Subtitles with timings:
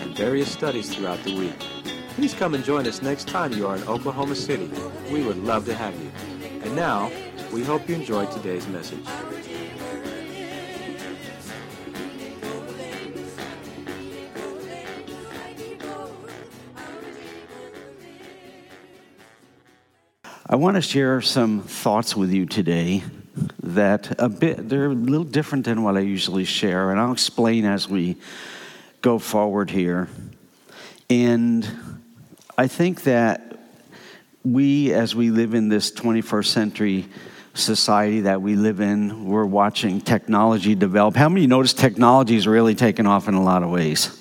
[0.00, 1.58] and various studies throughout the week.
[2.14, 4.70] Please come and join us next time you are in Oklahoma City.
[5.10, 6.10] We would love to have you.
[6.62, 7.10] And now,
[7.52, 9.06] we hope you enjoyed today's message.
[20.46, 23.04] I want to share some thoughts with you today
[23.62, 27.64] that a bit they're a little different than what I usually share, and I'll explain
[27.64, 28.16] as we
[29.00, 30.08] go forward here.
[31.08, 31.68] And
[32.56, 33.58] I think that
[34.44, 37.08] we, as we live in this 21st century
[37.54, 41.16] society that we live in, we're watching technology develop.
[41.16, 44.19] How many you notice technology is really taken off in a lot of ways?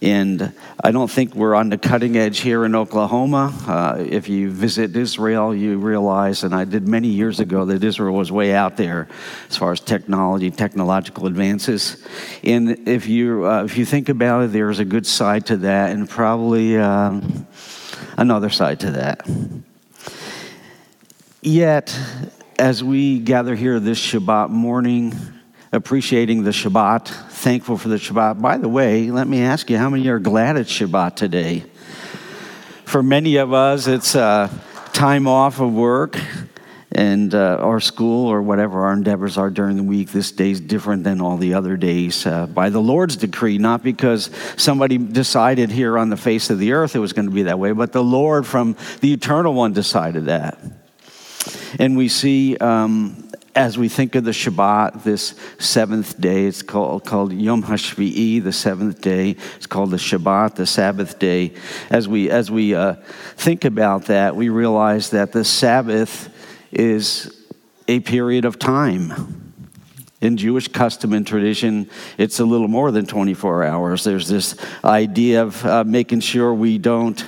[0.00, 3.52] And I don't think we're on the cutting edge here in Oklahoma.
[3.66, 8.14] Uh, if you visit Israel, you realize, and I did many years ago, that Israel
[8.14, 9.08] was way out there
[9.48, 12.06] as far as technology, technological advances.
[12.44, 15.90] And if you uh, if you think about it, there's a good side to that,
[15.90, 17.48] and probably um,
[18.16, 19.28] another side to that.
[21.42, 21.98] Yet,
[22.58, 25.14] as we gather here this Shabbat morning,
[25.72, 28.40] appreciating the Shabbat, thankful for the Shabbat.
[28.40, 31.64] By the way, let me ask you, how many are glad it's Shabbat today?
[32.84, 34.48] For many of us, it's uh,
[34.92, 36.18] time off of work
[36.90, 40.10] and uh, our school or whatever our endeavors are during the week.
[40.10, 44.30] This day's different than all the other days uh, by the Lord's decree, not because
[44.56, 47.58] somebody decided here on the face of the earth it was going to be that
[47.58, 50.58] way, but the Lord from the Eternal One decided that.
[51.78, 53.27] And we see um,
[53.58, 58.52] as we think of the Shabbat, this seventh day, it's called, called Yom HaShvi'i, the
[58.52, 59.30] seventh day.
[59.56, 61.54] It's called the Shabbat, the Sabbath day.
[61.90, 62.94] As we, as we uh,
[63.34, 66.32] think about that, we realize that the Sabbath
[66.70, 67.46] is
[67.88, 69.52] a period of time.
[70.20, 74.04] In Jewish custom and tradition, it's a little more than 24 hours.
[74.04, 74.54] There's this
[74.84, 77.24] idea of uh, making sure we don't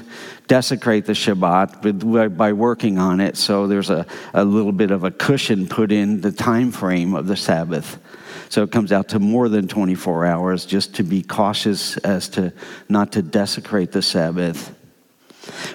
[0.51, 3.37] desecrate the Shabbat by working on it.
[3.37, 7.29] So there's a, a little bit of a cushion put in the time frame of
[7.29, 8.01] the Sabbath.
[8.49, 12.53] So it comes out to more than 24 hours just to be cautious as to
[12.89, 14.75] not to desecrate the Sabbath.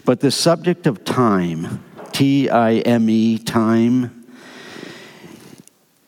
[0.03, 1.81] But the subject of time,
[2.11, 4.25] T I M E, time,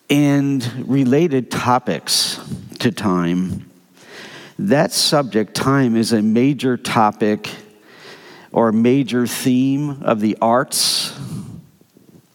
[0.10, 2.38] and related topics
[2.80, 3.72] to time,
[4.60, 7.50] that subject, time, is a major topic
[8.58, 11.16] or a major theme of the arts.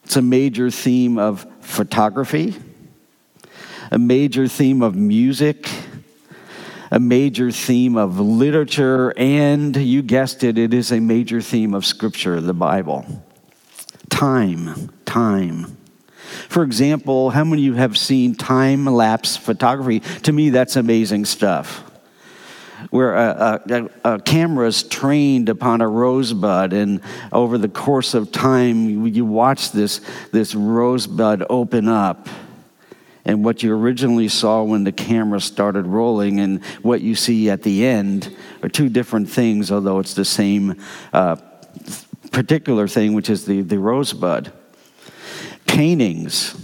[0.05, 2.55] It's a major theme of photography,
[3.91, 5.69] a major theme of music,
[6.93, 11.85] a major theme of literature, and you guessed it, it is a major theme of
[11.85, 13.05] Scripture, the Bible.
[14.09, 15.77] Time, time.
[16.49, 19.99] For example, how many of you have seen time lapse photography?
[20.23, 21.83] To me, that's amazing stuff
[22.91, 23.61] where a,
[24.05, 27.01] a, a, camera is trained upon a rosebud, and
[27.33, 30.01] over the course of time, you watch this,
[30.33, 32.29] this rosebud open up.
[33.25, 37.63] And what you originally saw when the camera started rolling and what you see at
[37.63, 40.83] the end are two different things, although it's the same
[41.13, 41.37] uh,
[42.33, 44.53] particular thing, which is the, the rosebud.
[45.67, 46.55] Paintings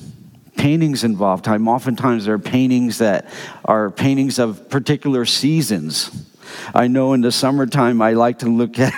[0.59, 1.67] paintings involved time.
[1.69, 3.27] Oftentimes, there are paintings that
[3.65, 6.27] are paintings of particular seasons.
[6.75, 8.93] I know in the summertime, I like to look at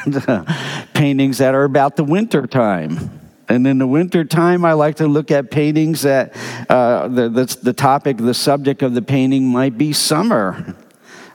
[0.94, 3.20] paintings that are about the winter time.
[3.48, 6.36] And in the wintertime, I like to look at paintings that
[6.68, 10.76] uh, the, the, the topic, the subject of the painting might be summer.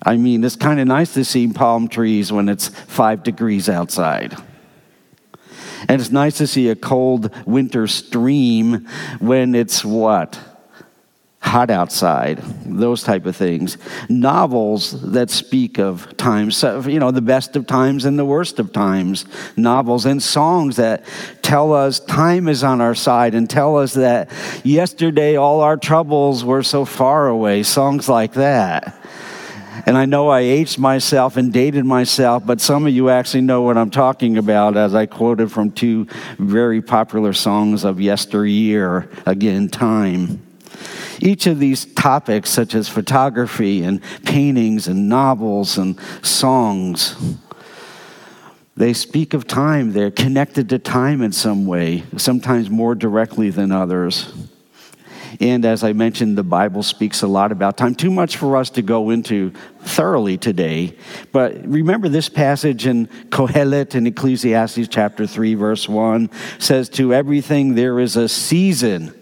[0.01, 4.37] I mean, it's kind of nice to see palm trees when it's five degrees outside.
[5.87, 8.87] And it's nice to see a cold winter stream
[9.19, 10.39] when it's what?
[11.39, 13.77] Hot outside, those type of things.
[14.09, 18.73] Novels that speak of times, you know, the best of times and the worst of
[18.73, 19.25] times.
[19.55, 21.05] Novels and songs that
[21.43, 24.31] tell us time is on our side and tell us that
[24.63, 27.61] yesterday all our troubles were so far away.
[27.61, 28.99] Songs like that.
[29.85, 33.61] And I know I aged myself and dated myself, but some of you actually know
[33.61, 36.07] what I'm talking about as I quoted from two
[36.37, 40.41] very popular songs of yesteryear, again, time.
[41.19, 47.15] Each of these topics, such as photography and paintings and novels and songs,
[48.77, 49.93] They speak of time.
[49.93, 54.33] They're connected to time in some way, sometimes more directly than others.
[55.39, 57.95] And as I mentioned, the Bible speaks a lot about time.
[57.95, 59.51] Too much for us to go into
[59.81, 60.95] thoroughly today.
[61.31, 66.29] But remember this passage in Kohelet in Ecclesiastes chapter 3, verse 1
[66.59, 69.13] says, To everything there is a season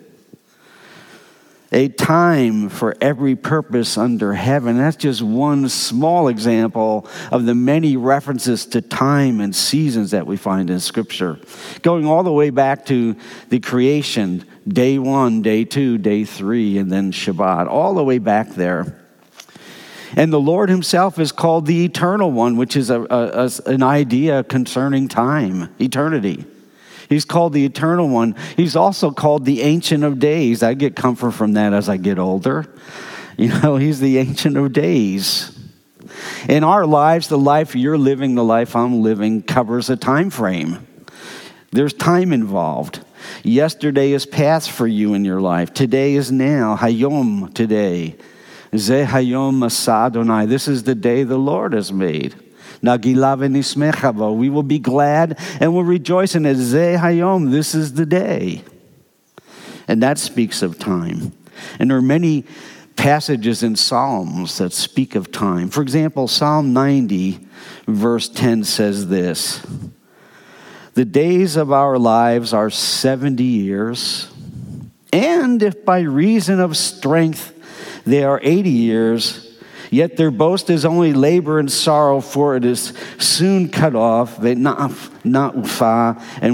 [1.74, 4.78] a time for every purpose under heaven.
[4.78, 10.38] That's just one small example of the many references to time and seasons that we
[10.38, 11.40] find in Scripture.
[11.82, 13.16] Going all the way back to
[13.50, 18.50] the creation, day one, day two, day three, and then Shabbat, all the way back
[18.50, 19.00] there.
[20.16, 23.82] And the Lord Himself is called the Eternal One, which is a, a, a, an
[23.82, 26.46] idea concerning time, eternity.
[27.10, 28.36] He's called the Eternal One.
[28.56, 30.64] He's also called the Ancient of Days.
[30.64, 32.66] I get comfort from that as I get older.
[33.36, 35.58] You know, He's the Ancient of Days.
[36.48, 40.86] In our lives, the life you're living, the life I'm living, covers a time frame.
[41.72, 43.04] There's time involved.
[43.44, 45.74] Yesterday is past for you in your life.
[45.74, 46.78] Today is now.
[46.78, 48.16] Hayom, today.
[48.76, 50.48] Ze hayom.
[50.48, 52.36] This is the day the Lord has made.
[52.82, 56.56] We will be glad and will rejoice in it.
[56.56, 57.52] Ze hayom.
[57.52, 58.64] This is the day.
[59.88, 61.34] And that speaks of time.
[61.80, 62.46] And there are many
[62.96, 65.70] passages in Psalms that speak of time.
[65.70, 67.40] For example, Psalm 90,
[67.88, 69.66] verse 10 says this
[70.94, 74.32] The days of our lives are 70 years,
[75.12, 77.52] and if by reason of strength
[78.06, 79.54] they are 80 years,
[79.94, 84.40] Yet their boast is only labor and sorrow, for it is soon cut off.
[84.40, 84.64] And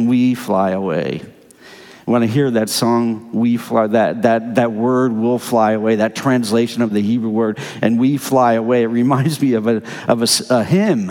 [0.10, 1.22] we fly away.
[2.04, 6.18] When I hear that song, we fly, that, that, that word will fly away, that
[6.18, 10.22] translation of the Hebrew word, and we fly away, it reminds me of a, of
[10.22, 11.10] a, a hymn.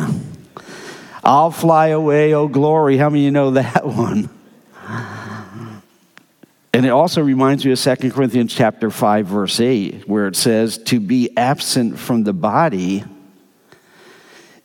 [1.25, 2.97] I'll fly away, oh glory.
[2.97, 4.31] How many of you know that one?
[6.79, 10.79] And it also reminds me of 2 Corinthians chapter 5 verse 8 where it says
[10.85, 13.05] to be absent from the body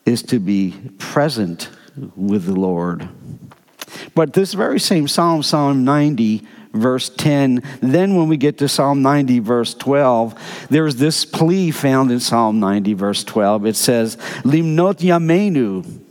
[0.05, 1.69] is to be present
[2.15, 3.07] with the Lord.
[4.13, 9.01] But this very same Psalm Psalm 90 verse 10 then when we get to Psalm
[9.01, 14.97] 90 verse 12 there's this plea found in Psalm 90 verse 12 it says limnot
[14.99, 16.02] yamenu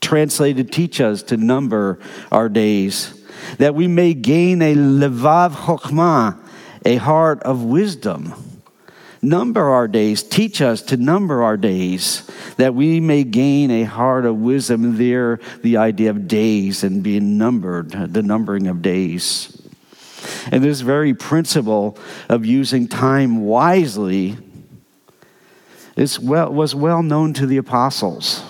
[0.00, 1.98] translated teach us to number
[2.30, 3.20] our days
[3.58, 6.38] that we may gain a levav chokmah,
[6.84, 8.34] a heart of wisdom.
[9.22, 12.26] Number our days, teach us to number our days,
[12.56, 14.96] that we may gain a heart of wisdom.
[14.96, 19.60] There, the idea of days and being numbered, the numbering of days.
[20.50, 21.98] And this very principle
[22.30, 24.38] of using time wisely
[25.96, 28.42] is well, was well known to the apostles.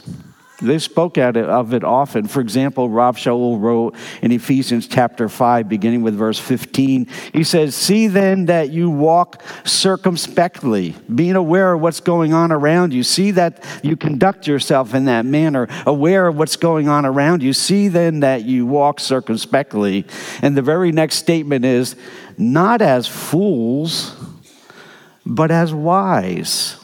[0.62, 2.28] They spoke of it often.
[2.28, 7.74] For example, Rav Shaul wrote in Ephesians chapter 5, beginning with verse 15, he says,
[7.74, 13.02] See then that you walk circumspectly, being aware of what's going on around you.
[13.02, 17.52] See that you conduct yourself in that manner, aware of what's going on around you.
[17.52, 20.04] See then that you walk circumspectly.
[20.42, 21.96] And the very next statement is,
[22.36, 24.14] Not as fools,
[25.24, 26.79] but as wise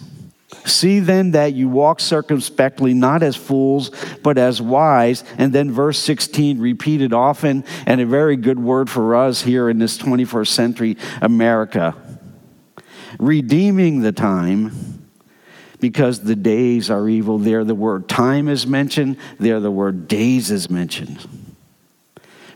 [0.67, 3.91] See then that you walk circumspectly, not as fools,
[4.23, 5.23] but as wise.
[5.39, 9.79] And then verse 16, repeated often, and a very good word for us here in
[9.79, 11.95] this 21st century America.
[13.19, 15.07] Redeeming the time
[15.79, 17.39] because the days are evil.
[17.39, 21.46] There, the word time is mentioned, there, the word days is mentioned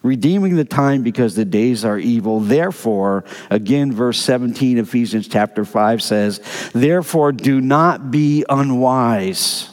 [0.02, 2.40] redeeming the time because the days are evil.
[2.40, 6.40] Therefore, again, verse 17, Ephesians chapter 5 says,
[6.73, 9.71] Therefore, do not be unwise.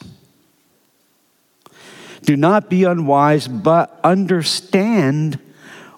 [2.23, 5.39] Do not be unwise, but understand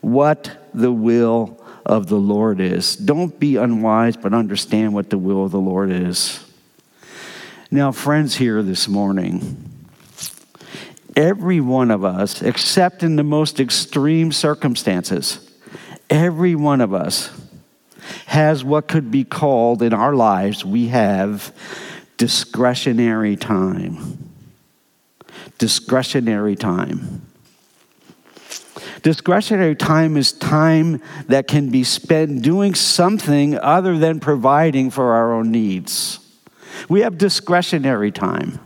[0.01, 2.95] what the will of the Lord is.
[2.95, 6.45] Don't be unwise, but understand what the will of the Lord is.
[7.71, 9.68] Now, friends, here this morning,
[11.15, 15.49] every one of us, except in the most extreme circumstances,
[16.09, 17.29] every one of us
[18.27, 21.53] has what could be called in our lives, we have
[22.17, 24.31] discretionary time.
[25.57, 27.25] Discretionary time.
[29.01, 35.33] Discretionary time is time that can be spent doing something other than providing for our
[35.33, 36.19] own needs.
[36.89, 38.59] We have discretionary time.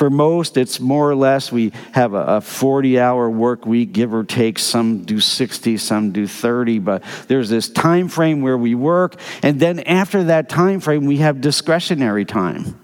[0.00, 4.24] For most, it's more or less we have a 40 hour work week, give or
[4.24, 4.58] take.
[4.58, 9.60] Some do 60, some do 30, but there's this time frame where we work, and
[9.60, 12.80] then after that time frame, we have discretionary time.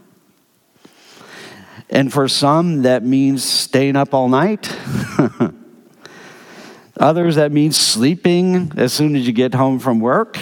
[1.89, 4.71] And for some, that means staying up all night.
[7.01, 10.37] Others, that means sleeping as soon as you get home from work.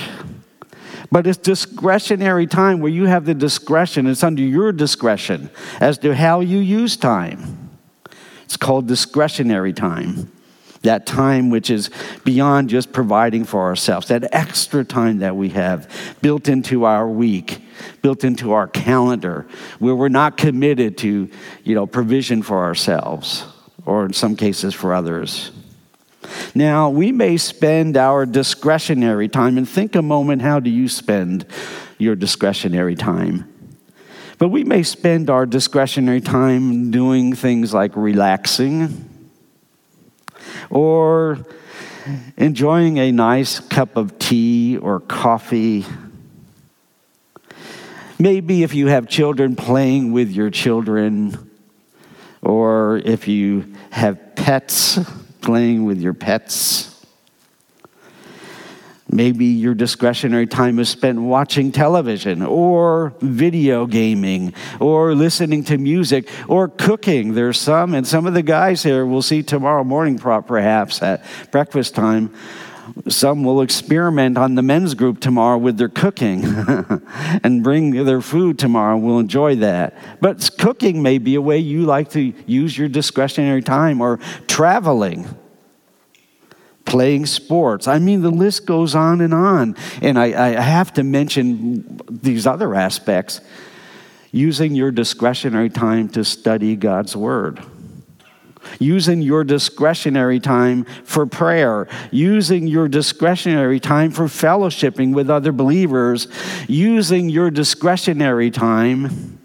[1.11, 4.07] But it's discretionary time where you have the discretion.
[4.07, 7.71] It's under your discretion as to how you use time.
[8.45, 10.31] It's called discretionary time.
[10.83, 11.91] That time which is
[12.25, 17.63] beyond just providing for ourselves, that extra time that we have built into our week,
[18.03, 19.47] built into our calendar,
[19.79, 21.31] where we're not committed to,
[21.63, 23.45] you know, provision for ourselves
[23.87, 25.51] or in some cases for others.
[26.55, 31.47] Now, we may spend our discretionary time, and think a moment how do you spend
[31.99, 33.51] your discretionary time?
[34.39, 39.09] But we may spend our discretionary time doing things like relaxing
[40.71, 41.47] or
[42.37, 45.87] enjoying a nice cup of tea or coffee.
[48.19, 51.51] Maybe if you have children, playing with your children,
[52.43, 54.99] or if you have pets
[55.45, 56.91] playing with your pets.
[59.11, 66.29] Maybe your discretionary time is spent watching television or video gaming or listening to music
[66.49, 67.35] or cooking.
[67.35, 71.95] There's some, and some of the guys here we'll see tomorrow morning, perhaps at breakfast
[71.95, 72.35] time.
[73.09, 76.43] Some will experiment on the men's group tomorrow with their cooking
[77.43, 78.97] and bring their food tomorrow.
[78.97, 79.97] We'll enjoy that.
[80.21, 85.27] But cooking may be a way you like to use your discretionary time or traveling
[86.85, 87.89] playing sports.
[87.89, 89.77] I mean, the list goes on and on.
[90.03, 93.41] And I, I, have to mention these other aspects
[94.33, 97.65] using your discretionary time to study God's Word.
[98.79, 106.29] Using your discretionary time for prayer, using your discretionary time for fellowshipping with other believers,
[106.69, 109.39] using your discretionary time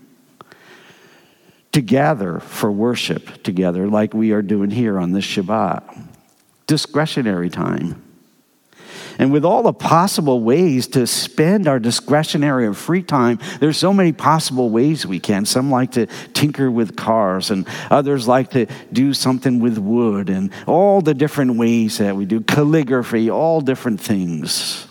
[1.71, 6.07] to gather for worship together, like we are doing here on this Shabbat.
[6.67, 8.08] Discretionary time.
[9.17, 13.93] And with all the possible ways to spend our discretionary or free time, there's so
[13.93, 15.45] many possible ways we can.
[15.45, 20.51] Some like to tinker with cars, and others like to do something with wood, and
[20.67, 24.87] all the different ways that we do calligraphy, all different things.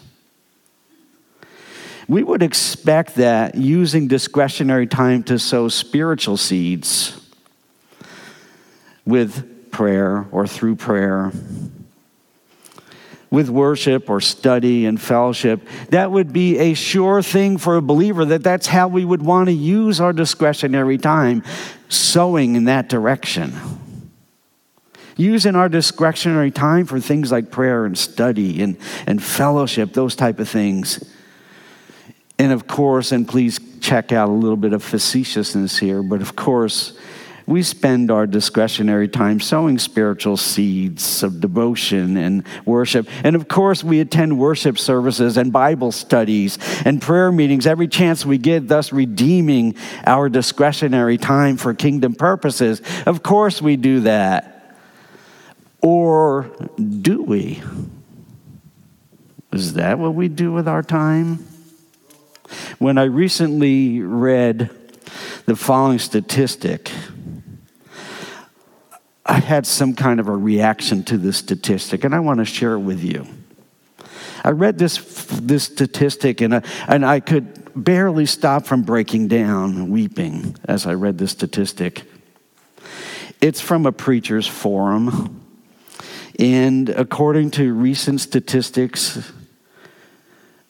[2.09, 7.21] We would expect that using discretionary time to sow spiritual seeds
[9.05, 11.33] with prayer or through prayer,
[13.31, 18.25] with worship or study and fellowship, that would be a sure thing for a believer
[18.25, 21.43] that that's how we would want to use our discretionary time,
[21.89, 23.53] sowing in that direction.
[25.17, 30.39] Using our discretionary time for things like prayer and study and, and fellowship, those type
[30.39, 31.05] of things.
[32.39, 36.37] And of course, and please check out a little bit of facetiousness here, but of
[36.37, 36.97] course,
[37.49, 43.09] we spend our discretionary time sowing spiritual seeds of devotion and worship.
[43.25, 48.27] And of course, we attend worship services and Bible studies and prayer meetings every chance
[48.27, 52.83] we get, thus redeeming our discretionary time for kingdom purposes.
[53.07, 54.77] Of course, we do that.
[55.81, 57.63] Or do we?
[59.53, 61.47] Is that what we do with our time?
[62.79, 64.71] When I recently read
[65.47, 66.91] the following statistic,
[69.29, 72.73] I had some kind of a reaction to this statistic, and I want to share
[72.73, 73.27] it with you.
[74.43, 74.99] I read this,
[75.43, 80.95] this statistic, and I, and I could barely stop from breaking down, weeping, as I
[80.95, 82.05] read this statistic.
[83.43, 85.45] It's from a preacher's forum,
[86.39, 89.31] and according to recent statistics,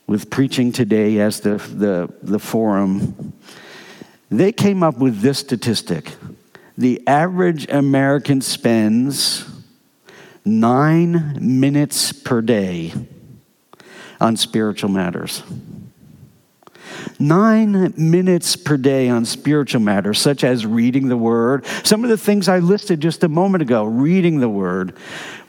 [0.09, 3.35] with Preaching Today as the, the, the forum,
[4.31, 6.11] they came up with this statistic
[6.79, 9.45] the average American spends
[10.45, 12.93] nine minutes per day
[14.21, 15.43] on spiritual matters.
[17.19, 21.67] Nine minutes per day on spiritual matters, such as reading the Word.
[21.83, 24.95] Some of the things I listed just a moment ago reading the Word,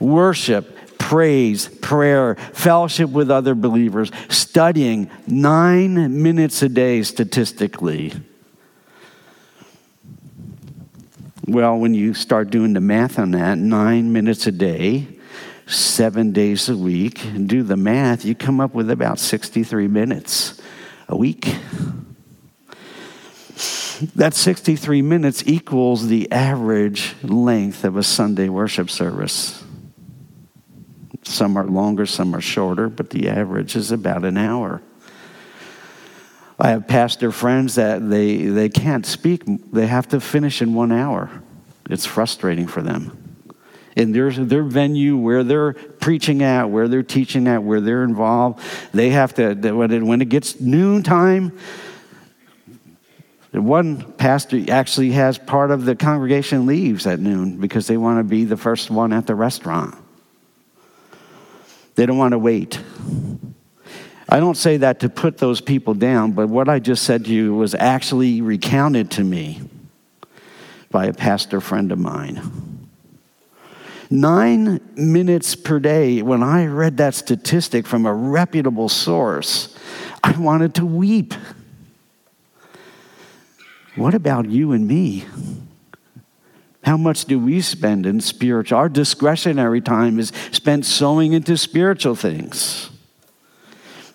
[0.00, 8.14] worship, praise, prayer, fellowship with other believers, studying nine minutes a day statistically.
[11.50, 15.08] Well, when you start doing the math on that, nine minutes a day,
[15.66, 20.62] seven days a week, and do the math, you come up with about 63 minutes
[21.08, 21.52] a week.
[24.14, 29.64] That 63 minutes equals the average length of a Sunday worship service.
[31.24, 34.82] Some are longer, some are shorter, but the average is about an hour.
[36.60, 40.92] I have pastor friends that they, they can't speak, they have to finish in one
[40.92, 41.42] hour.
[41.88, 43.16] It's frustrating for them.
[43.96, 48.62] In their, their venue, where they're preaching at, where they're teaching at, where they're involved,
[48.92, 51.58] they have to, when it, when it gets noontime,
[53.52, 58.24] one pastor actually has part of the congregation leaves at noon because they want to
[58.24, 59.96] be the first one at the restaurant.
[61.96, 62.78] They don't want to wait.
[64.32, 67.32] I don't say that to put those people down, but what I just said to
[67.32, 69.60] you was actually recounted to me
[70.90, 72.78] by a pastor friend of mine.
[74.08, 79.76] Nine minutes per day, when I read that statistic from a reputable source,
[80.22, 81.34] I wanted to weep.
[83.96, 85.24] What about you and me?
[86.84, 88.78] How much do we spend in spiritual?
[88.78, 92.89] Our discretionary time is spent sowing into spiritual things.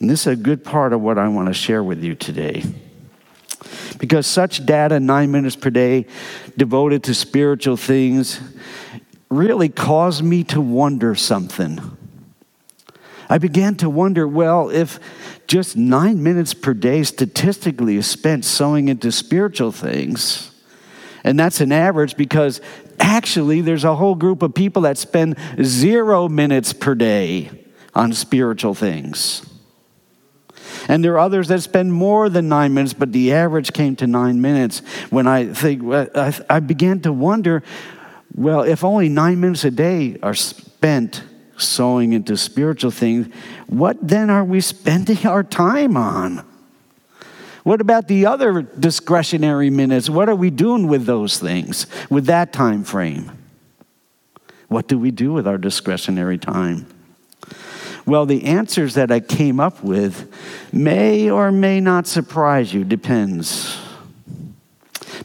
[0.06, 2.64] And this is a good part of what I want to share with you today.
[3.98, 6.06] Because such data, nine minutes per day,
[6.56, 8.40] devoted to spiritual things,
[9.32, 11.80] really caused me to wonder something.
[13.32, 15.00] I began to wonder well, if
[15.48, 20.52] just nine minutes per day statistically is spent sowing into spiritual things,
[21.24, 22.62] and that's an average because
[23.00, 27.50] actually there's a whole group of people that spend zero minutes per day
[27.96, 29.44] on spiritual things.
[30.88, 34.08] And there are others that spend more than nine minutes, but the average came to
[34.08, 34.80] nine minutes.
[35.10, 35.84] When I think,
[36.50, 37.64] I began to wonder
[38.36, 41.24] well, if only nine minutes a day are spent
[41.58, 43.34] sowing into spiritual things,
[43.68, 46.46] what then are we spending our time on?
[47.64, 50.10] What about the other discretionary minutes?
[50.10, 53.32] What are we doing with those things, with that time frame?
[54.68, 56.86] What do we do with our discretionary time?
[58.06, 60.32] Well, the answers that I came up with
[60.72, 63.80] may or may not surprise you, depends.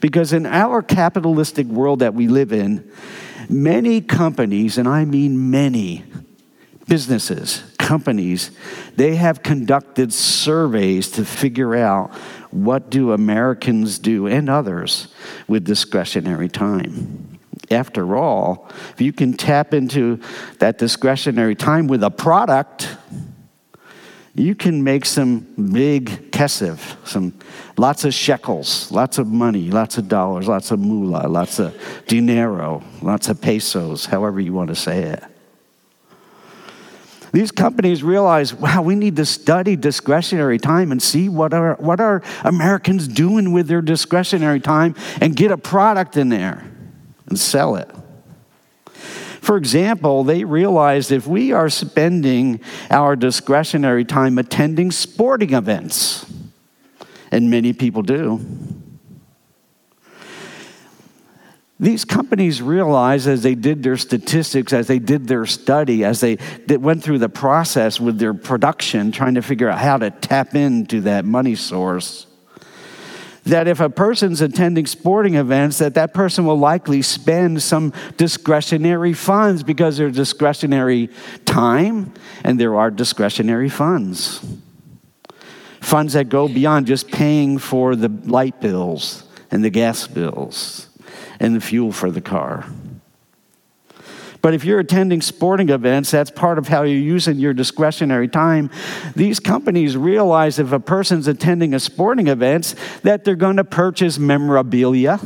[0.00, 2.90] Because in our capitalistic world that we live in,
[3.50, 6.04] many companies, and I mean many
[6.88, 8.50] businesses, companies,
[8.96, 12.12] they have conducted surveys to figure out
[12.50, 15.08] what do Americans do and others
[15.46, 17.29] with discretionary time
[17.70, 20.20] after all, if you can tap into
[20.58, 22.96] that discretionary time with a product,
[24.34, 25.40] you can make some
[25.72, 27.34] big kesef, some
[27.76, 32.82] lots of shekels, lots of money, lots of dollars, lots of moolah, lots of dinero,
[33.02, 35.24] lots of pesos, however you want to say it.
[37.32, 42.00] These companies realize, wow, we need to study discretionary time and see what are, what
[42.00, 46.64] are Americans doing with their discretionary time and get a product in there
[47.30, 47.88] and sell it.
[49.40, 56.30] For example, they realized if we are spending our discretionary time attending sporting events,
[57.32, 58.40] and many people do,
[61.80, 66.36] these companies realized as they did their statistics, as they did their study, as they
[66.68, 71.00] went through the process with their production, trying to figure out how to tap into
[71.00, 72.26] that money source,
[73.44, 79.12] that if a person's attending sporting events that that person will likely spend some discretionary
[79.12, 81.08] funds because there's discretionary
[81.46, 82.12] time
[82.44, 84.44] and there are discretionary funds.
[85.80, 90.88] Funds that go beyond just paying for the light bills and the gas bills
[91.40, 92.66] and the fuel for the car
[94.42, 98.70] but if you're attending sporting events, that's part of how you're using your discretionary time.
[99.14, 104.18] These companies realize if a person's attending a sporting event, that they're going to purchase
[104.18, 105.18] memorabilia.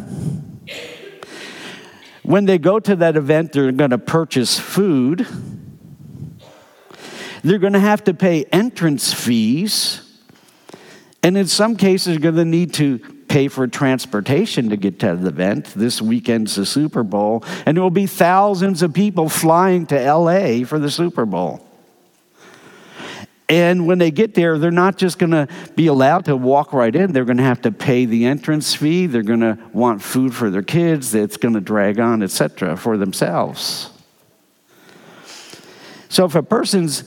[2.22, 5.27] When they go to that event, they're going to purchase food.
[7.42, 10.00] They're going to have to pay entrance fees.
[11.22, 15.16] And in some cases, they're going to need to pay for transportation to get to
[15.16, 15.64] the event.
[15.75, 20.64] This weekend's the Super Bowl, and there will be thousands of people flying to LA
[20.64, 21.68] for the Super Bowl.
[23.49, 26.94] And when they get there, they're not just going to be allowed to walk right
[26.94, 27.12] in.
[27.12, 29.09] They're going to have to pay the entrance fee.
[29.09, 31.12] They're going to want food for their kids.
[31.12, 33.90] It's going to drag on, etc., for themselves.
[36.09, 37.03] So if a person's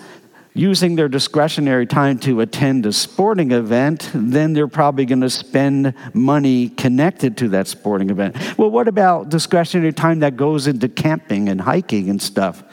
[0.58, 5.94] using their discretionary time to attend a sporting event, then they're probably going to spend
[6.14, 8.36] money connected to that sporting event.
[8.58, 12.64] Well, what about discretionary time that goes into camping and hiking and stuff?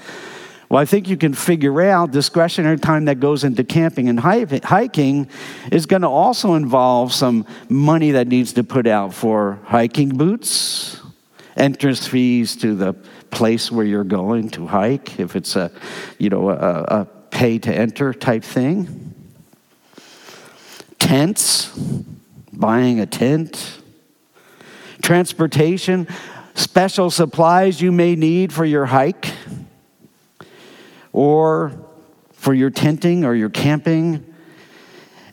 [0.71, 5.29] Well, I think you can figure out discretionary time that goes into camping and hiking
[5.71, 11.01] is going to also involve some money that needs to put out for hiking boots,
[11.55, 12.95] entrance fees to the
[13.31, 15.71] place where you're going to hike, if it's a,
[16.19, 19.11] you know, a, a pay to enter type thing.
[20.99, 21.69] tents,
[22.51, 23.83] buying a tent,
[25.03, 26.09] transportation,
[26.55, 29.35] special supplies you may need for your hike
[31.13, 31.73] or
[32.33, 34.25] for your tenting or your camping.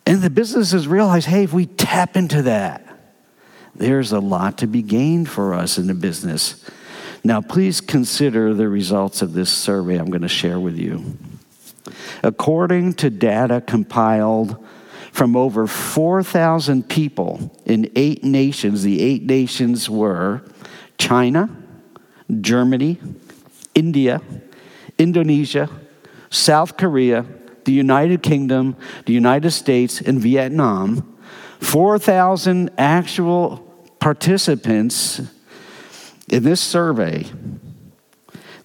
[0.06, 2.86] And the businesses realize hey, if we tap into that,
[3.76, 6.70] there's a lot to be gained for us in the business.
[7.24, 11.18] Now, please consider the results of this survey I'm going to share with you.
[12.24, 14.64] According to data compiled
[15.12, 20.42] from over 4,000 people in eight nations, the eight nations were
[20.98, 21.50] China,
[22.40, 23.00] Germany,
[23.76, 24.22] India,
[24.98, 25.70] Indonesia,
[26.30, 27.26] South Korea,
[27.66, 31.18] the United Kingdom, the United States, and Vietnam.
[31.60, 33.58] 4,000 actual
[34.00, 35.22] participants
[36.30, 37.26] in this survey.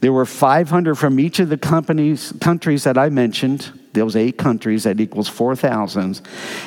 [0.00, 4.84] There were 500 from each of the companies, countries that I mentioned, those eight countries,
[4.84, 6.20] that equals 4,000.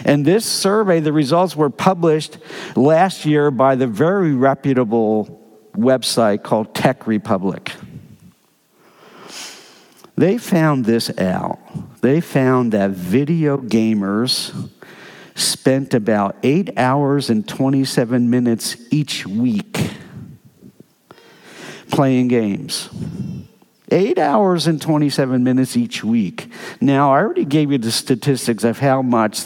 [0.04, 2.38] And this survey, the results were published
[2.76, 5.40] last year by the very reputable
[5.76, 7.72] website called Tech Republic.
[10.18, 11.60] They found this out.
[12.02, 14.70] They found that video gamers
[15.36, 19.89] spent about eight hours and 27 minutes each week
[21.92, 22.90] playing games.
[23.92, 26.52] Eight hours and 27 minutes each week.
[26.80, 29.38] Now, I already gave you the statistics of how much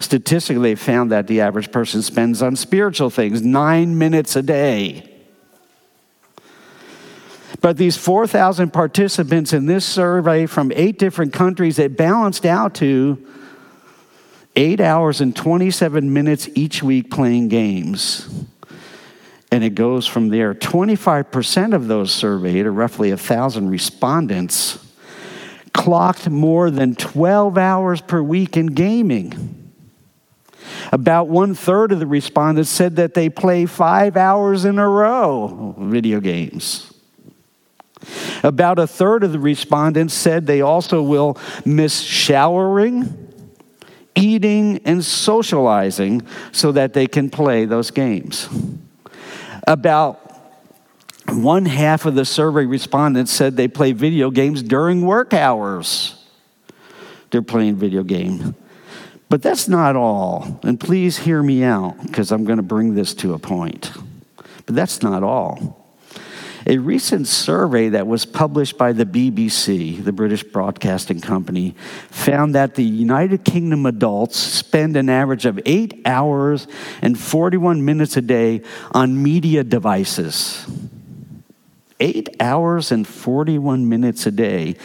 [0.00, 5.08] statistically they found that the average person spends on spiritual things nine minutes a day.
[7.60, 13.24] But these 4,000 participants in this survey from eight different countries, it balanced out to
[14.56, 18.28] eight hours and 27 minutes each week playing games.
[19.52, 20.54] And it goes from there.
[20.54, 24.78] 25% of those surveyed, or roughly 1,000 respondents,
[25.74, 29.72] clocked more than 12 hours per week in gaming.
[30.90, 35.74] About one third of the respondents said that they play five hours in a row
[35.78, 36.92] video games.
[38.42, 43.32] About a third of the respondents said they also will miss showering,
[44.14, 48.48] eating, and socializing so that they can play those games.
[49.66, 50.18] About
[51.28, 56.16] one half of the survey respondents said they play video games during work hours.
[57.30, 58.54] They're playing video game.
[59.28, 60.60] But that's not all.
[60.62, 63.90] And please hear me out because I'm going to bring this to a point.
[64.66, 65.81] But that's not all.
[66.66, 71.74] A recent survey that was published by the BBC, the British Broadcasting Company,
[72.08, 76.68] found that the United Kingdom adults spend an average of eight hours
[77.00, 80.66] and 41 minutes a day on media devices.
[81.98, 84.76] Eight hours and 41 minutes a day.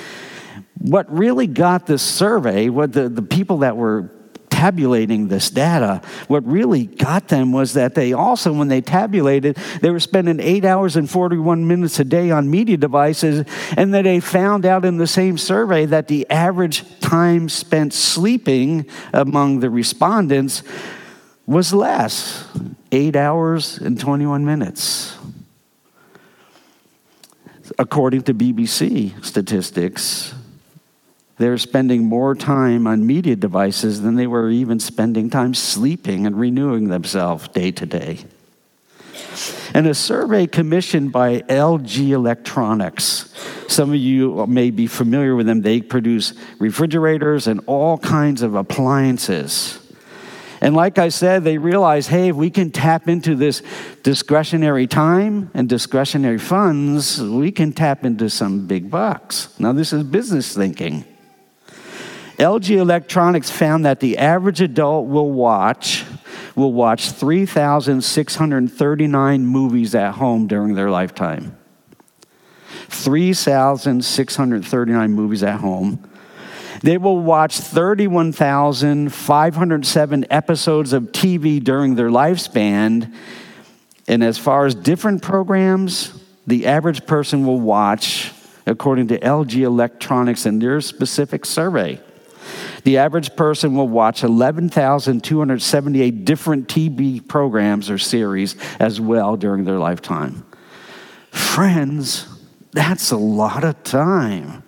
[0.79, 4.11] What really got this survey, what the, the people that were
[4.57, 9.91] tabulating this data, what really got them was that they also, when they tabulated, they
[9.91, 13.45] were spending eight hours and 41 minutes a day on media devices,
[13.77, 18.89] and that they found out in the same survey that the average time spent sleeping
[19.13, 20.63] among the respondents
[21.45, 22.43] was less
[22.91, 25.15] eight hours and 21 minutes.
[27.77, 30.33] According to BBC statistics,
[31.37, 36.39] they're spending more time on media devices than they were even spending time sleeping and
[36.39, 38.19] renewing themselves day to day.
[39.73, 43.33] And a survey commissioned by LG Electronics,
[43.67, 48.55] some of you may be familiar with them, they produce refrigerators and all kinds of
[48.55, 49.79] appliances.
[50.59, 53.61] And like I said, they realize hey, if we can tap into this
[54.01, 59.49] discretionary time and discretionary funds, we can tap into some big bucks.
[59.59, 61.05] Now, this is business thinking.
[62.37, 66.05] LG Electronics found that the average adult will watch
[66.55, 71.55] will watch 3,639 movies at home during their lifetime.
[72.89, 76.09] 3,639 movies at home.
[76.81, 83.13] They will watch 31,507 episodes of TV during their lifespan.
[84.07, 86.13] And as far as different programs,
[86.47, 88.31] the average person will watch,
[88.65, 91.99] according to LG Electronics and their specific survey,
[92.87, 99.77] the average person will watch 11,278 different TV programs or series as well during their
[99.77, 100.45] lifetime.
[101.29, 102.25] Friends,
[102.71, 104.63] that's a lot of time.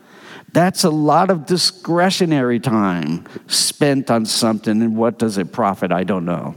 [0.51, 5.93] That's a lot of discretionary time spent on something, and what does it profit?
[5.93, 6.55] I don't know.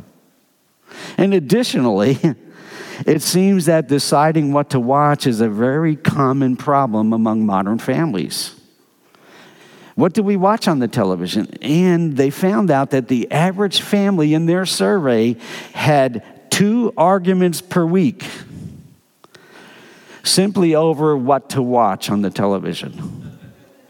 [1.17, 2.19] And additionally,
[3.07, 8.57] it seems that deciding what to watch is a very common problem among modern families.
[9.95, 11.49] What do we watch on the television?
[11.61, 15.37] And they found out that the average family in their survey
[15.75, 18.25] had two arguments per week
[20.23, 23.39] simply over what to watch on the television.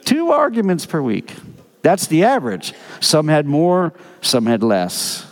[0.04, 1.34] Two arguments per week.
[1.82, 2.74] That's the average.
[3.00, 5.26] Some had more, some had less.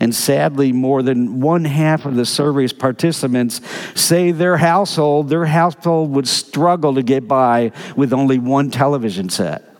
[0.00, 3.60] And sadly, more than one half of the survey's participants
[3.94, 9.70] say their household, their household would struggle to get by with only one television set.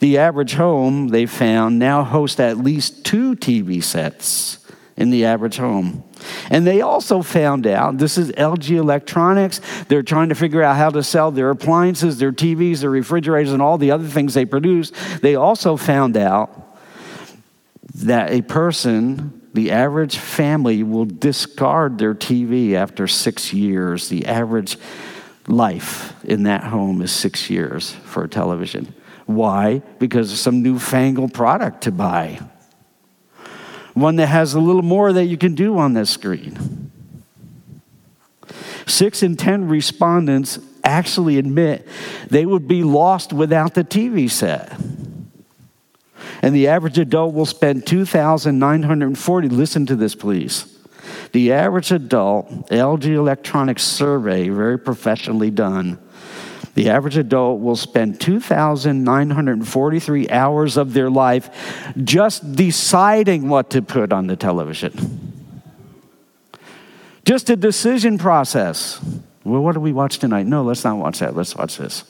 [0.00, 4.58] The average home, they found, now hosts at least two TV sets
[4.96, 6.04] in the average home.
[6.50, 9.60] And they also found out this is LG Electronics.
[9.88, 13.62] They're trying to figure out how to sell their appliances, their TVs, their refrigerators, and
[13.62, 14.92] all the other things they produce.
[15.20, 16.63] They also found out
[17.94, 24.08] that a person, the average family, will discard their TV after six years.
[24.08, 24.76] The average
[25.46, 28.94] life in that home is six years for a television.
[29.26, 29.82] Why?
[29.98, 32.40] Because of some newfangled product to buy
[33.94, 36.90] one that has a little more that you can do on this screen.
[38.86, 41.86] Six in 10 respondents actually admit
[42.28, 44.72] they would be lost without the TV set.
[46.44, 49.48] And the average adult will spend 2,940.
[49.48, 50.66] Listen to this, please.
[51.32, 55.98] The average adult, LG Electronics survey, very professionally done,
[56.74, 64.12] the average adult will spend 2,943 hours of their life just deciding what to put
[64.12, 64.92] on the television.
[67.24, 69.02] Just a decision process.
[69.44, 70.44] Well, what do we watch tonight?
[70.44, 71.34] No, let's not watch that.
[71.34, 72.04] Let's watch this.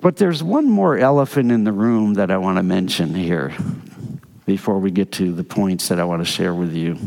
[0.00, 3.54] But there's one more elephant in the room that I want to mention here
[4.46, 6.98] before we get to the points that I want to share with you.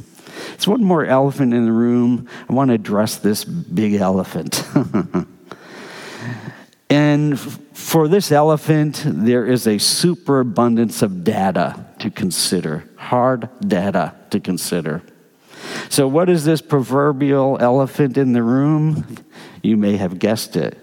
[0.49, 2.27] There's one more elephant in the room.
[2.47, 4.63] I want to address this big elephant.
[6.89, 14.39] and for this elephant, there is a superabundance of data to consider, hard data to
[14.39, 15.01] consider.
[15.89, 19.17] So, what is this proverbial elephant in the room?
[19.61, 20.77] You may have guessed it.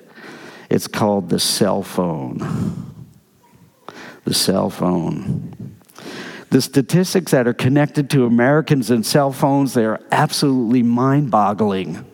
[0.70, 3.04] It's called the cell phone.
[4.24, 5.76] The cell phone.
[6.50, 12.04] The statistics that are connected to Americans and cell phones, they are absolutely mind boggling.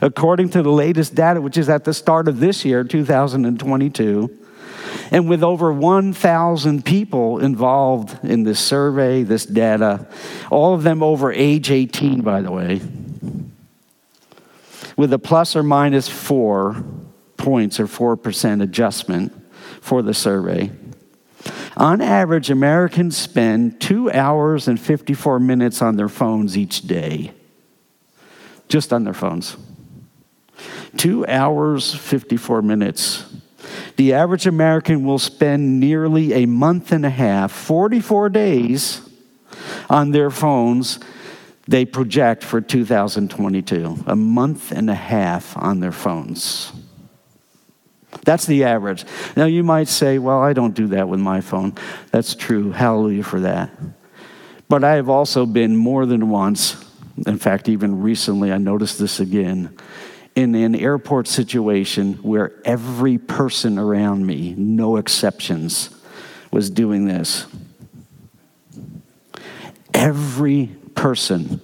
[0.00, 4.38] According to the latest data, which is at the start of this year, 2022,
[5.10, 10.06] and with over 1,000 people involved in this survey, this data,
[10.50, 12.80] all of them over age 18, by the way,
[14.96, 16.84] with a plus or minus four
[17.36, 19.32] points or 4% adjustment
[19.80, 20.70] for the survey.
[21.76, 27.32] On average, Americans spend two hours and 54 minutes on their phones each day.
[28.68, 29.56] Just on their phones.
[30.96, 33.24] Two hours, 54 minutes.
[33.96, 39.08] The average American will spend nearly a month and a half, 44 days,
[39.90, 40.98] on their phones
[41.66, 44.04] they project for 2022.
[44.06, 46.72] A month and a half on their phones.
[48.24, 49.04] That's the average.
[49.36, 51.74] Now, you might say, well, I don't do that with my phone.
[52.10, 52.70] That's true.
[52.70, 53.70] Hallelujah for that.
[54.68, 56.82] But I have also been more than once,
[57.26, 59.76] in fact, even recently, I noticed this again,
[60.34, 65.90] in an airport situation where every person around me, no exceptions,
[66.50, 67.46] was doing this.
[69.92, 71.60] Every person,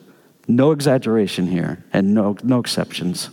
[0.49, 3.31] no exaggeration here, and no, no exceptions,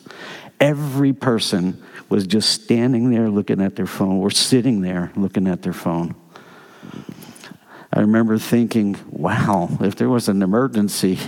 [0.60, 5.62] every person was just standing there looking at their phone or sitting there looking at
[5.62, 6.16] their phone.
[7.92, 11.20] I remember thinking, wow, if there was an emergency,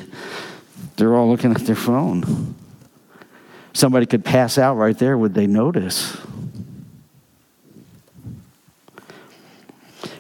[0.97, 2.55] they're all looking at their phone.
[3.73, 6.17] Somebody could pass out right there, would they notice?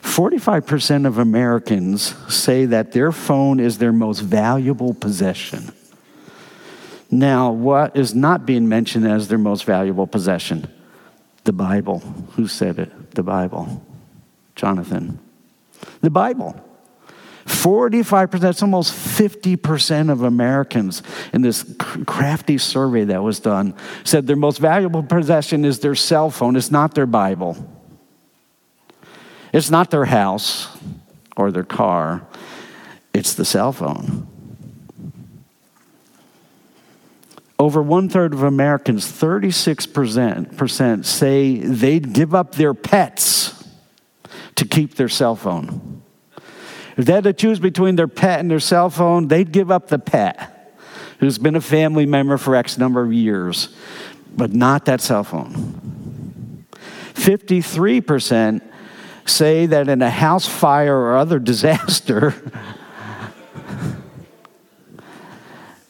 [0.01, 5.71] 45% of Americans say that their phone is their most valuable possession.
[7.11, 10.67] Now, what is not being mentioned as their most valuable possession?
[11.43, 11.99] The Bible.
[12.35, 13.11] Who said it?
[13.11, 13.83] The Bible.
[14.55, 15.19] Jonathan.
[16.01, 16.63] The Bible.
[17.45, 21.01] 45%, that's almost 50% of Americans
[21.33, 21.65] in this
[22.05, 26.55] crafty survey that was done said their most valuable possession is their cell phone.
[26.55, 27.57] It's not their Bible,
[29.53, 30.77] it's not their house
[31.35, 32.25] or their car,
[33.13, 34.27] it's the cell phone.
[37.57, 43.67] Over one third of Americans, 36%, say they'd give up their pets
[44.55, 46.01] to keep their cell phone.
[46.95, 49.87] If they had to choose between their pet and their cell phone, they'd give up
[49.87, 50.59] the pet
[51.19, 53.69] who's been a family member for X number of years.
[54.31, 56.65] but not that cell phone.
[57.15, 58.61] 53%
[59.29, 62.33] say that in a house fire or other disaster,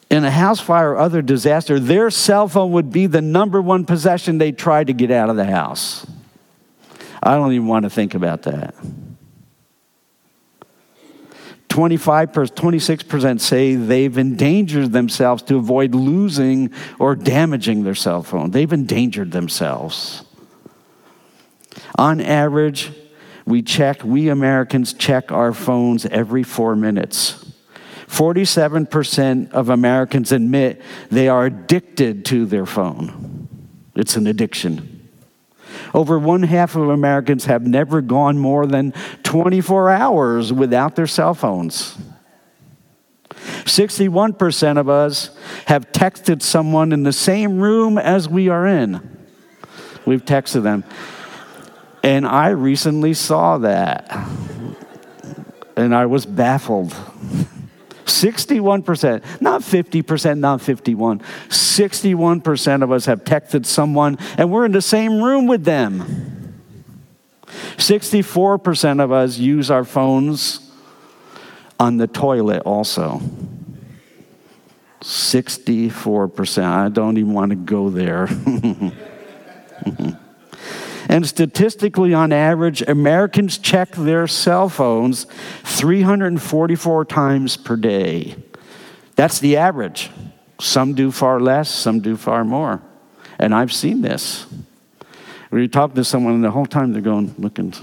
[0.10, 3.86] in a house fire or other disaster, their cell phone would be the number one
[3.86, 6.06] possession they tried to get out of the house.
[7.22, 8.76] I don't even want to think about that.
[11.70, 18.52] 25 26% say they've endangered themselves to avoid losing or damaging their cell phone.
[18.52, 20.24] They've endangered themselves.
[21.96, 22.92] On average,
[23.50, 27.52] we check, we Americans check our phones every four minutes.
[28.06, 33.48] 47% of Americans admit they are addicted to their phone.
[33.96, 35.10] It's an addiction.
[35.96, 41.34] Over one half of Americans have never gone more than 24 hours without their cell
[41.34, 41.98] phones.
[43.30, 45.36] 61% of us
[45.66, 49.18] have texted someone in the same room as we are in.
[50.06, 50.84] We've texted them.
[52.04, 54.10] And I recently saw that.
[55.76, 56.94] And I was baffled.
[58.06, 61.20] 61%, not 50%, not 51.
[61.50, 66.62] 61% of us have texted someone and we're in the same room with them.
[67.78, 70.72] 64% of us use our phones
[71.80, 73.22] on the toilet also.
[75.02, 76.64] 64%.
[76.64, 78.28] I don't even want to go there.
[81.10, 85.26] And statistically, on average, Americans check their cell phones
[85.64, 88.36] 344 times per day.
[89.16, 90.12] That's the average.
[90.62, 92.82] Some do far less, some do far more.
[93.40, 94.46] And I've seen this.
[95.50, 97.74] Where you talk to someone and the whole time they're going, looking,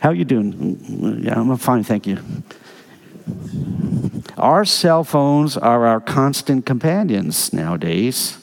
[0.00, 1.22] how are you doing?
[1.24, 2.18] Yeah, I'm fine, thank you.
[4.36, 8.36] Our cell phones are our constant companions nowadays.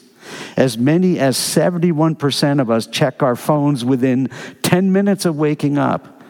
[0.56, 4.28] As many as 71% of us check our phones within
[4.62, 6.22] 10 minutes of waking up.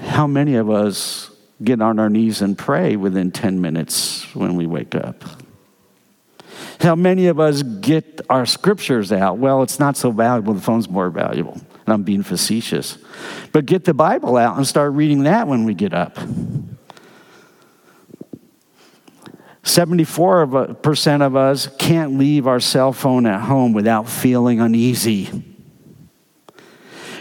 [0.00, 1.30] How many of us
[1.62, 5.24] get on our knees and pray within 10 minutes when we wake up?
[6.80, 9.38] How many of us get our scriptures out?
[9.38, 11.54] Well, it's not so valuable, the phone's more valuable.
[11.54, 12.98] And I'm being facetious.
[13.52, 16.16] But get the Bible out and start reading that when we get up.
[19.68, 25.44] 74% uh, of us can't leave our cell phone at home without feeling uneasy.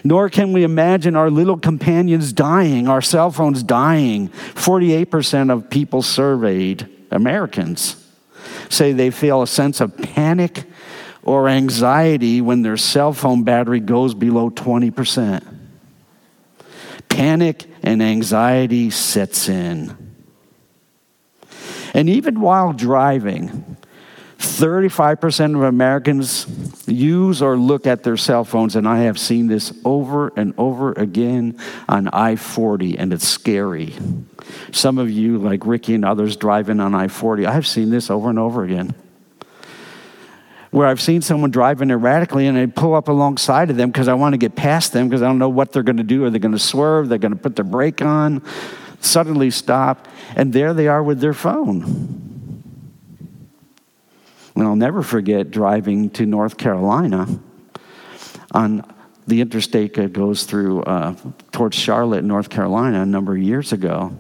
[0.06, 4.30] Nor can we imagine our little companions dying, our cell phones dying.
[4.30, 8.02] 48% of people surveyed, Americans,
[8.70, 10.64] say they feel a sense of panic
[11.24, 15.44] or anxiety when their cell phone battery goes below 20%.
[17.10, 20.07] Panic and anxiety sets in.
[21.98, 23.76] And even while driving,
[24.38, 26.46] 35% of Americans
[26.86, 30.92] use or look at their cell phones, and I have seen this over and over
[30.92, 33.96] again on I 40, and it's scary.
[34.72, 38.30] Some of you, like Ricky and others, driving on I 40, I've seen this over
[38.30, 38.94] and over again.
[40.70, 44.14] Where I've seen someone driving erratically and I pull up alongside of them because I
[44.14, 46.26] want to get past them because I don't know what they're going to do.
[46.26, 47.10] Are they going to swerve?
[47.10, 48.44] They're going to put their brake on?
[49.00, 52.64] Suddenly stop, and there they are with their phone.
[54.56, 57.28] And I'll never forget driving to North Carolina
[58.52, 58.84] on
[59.28, 61.16] the interstate that goes through uh,
[61.52, 64.18] towards Charlotte, North Carolina, a number of years ago.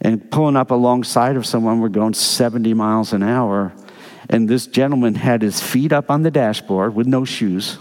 [0.00, 3.72] And pulling up alongside of someone, we're going 70 miles an hour.
[4.28, 7.78] And this gentleman had his feet up on the dashboard with no shoes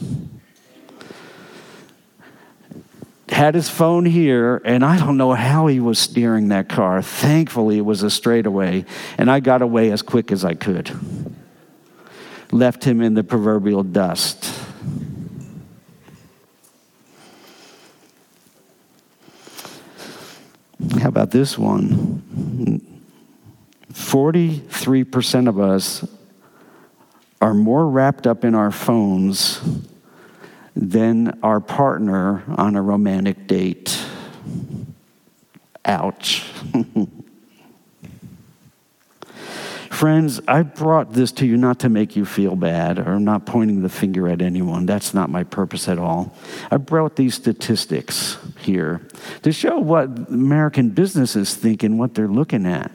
[3.33, 7.01] had his phone here, and I don't know how he was steering that car.
[7.01, 8.85] Thankfully, it was a straightaway,
[9.17, 10.91] and I got away as quick as I could.
[12.51, 14.45] Left him in the proverbial dust.
[21.01, 22.81] How about this one?
[23.91, 26.07] 43% of us
[27.41, 29.59] are more wrapped up in our phones
[30.75, 33.99] than our partner on a romantic date.
[35.85, 36.43] Ouch.
[39.91, 43.45] Friends, I brought this to you not to make you feel bad or I'm not
[43.45, 44.85] pointing the finger at anyone.
[44.85, 46.35] That's not my purpose at all.
[46.71, 49.07] I brought these statistics here
[49.43, 52.91] to show what American businesses think and what they're looking at.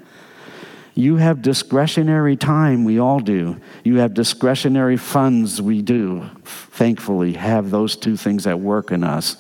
[0.98, 3.60] You have discretionary time, we all do.
[3.84, 6.28] You have discretionary funds, we do.
[6.44, 9.36] Thankfully, have those two things at work in us,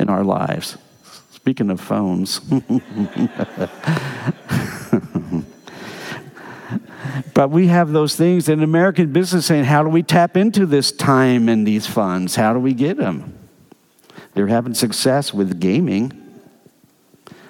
[0.00, 0.76] in our lives.
[1.30, 2.40] Speaking of phones.
[7.34, 10.90] But we have those things in American business saying, how do we tap into this
[10.90, 12.34] time and these funds?
[12.34, 13.38] How do we get them?
[14.34, 16.12] They're having success with gaming,